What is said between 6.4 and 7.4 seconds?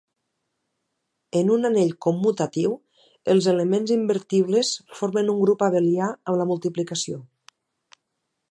la multiplicació.